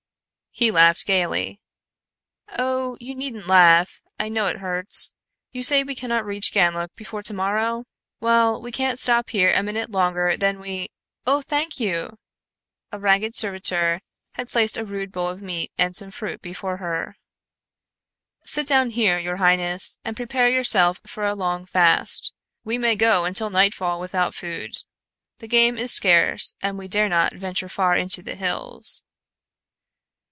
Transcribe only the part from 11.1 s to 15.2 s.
Oh, thank you!" A ragged servitor had placed a rude